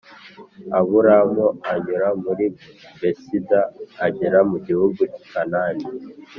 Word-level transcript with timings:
Aburamu 0.79 1.45
anyura 1.71 2.07
muri 2.23 2.45
Besida 2.99 3.59
agera 4.07 4.37
mu 4.49 4.57
gihugu 4.65 5.01
cy’i 5.13 5.23
Kanani 5.31 5.85